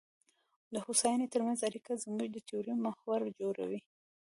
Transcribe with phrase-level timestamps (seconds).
[0.73, 3.79] د هوساینې ترمنځ اړیکه زموږ د تیورۍ محور جوړوي.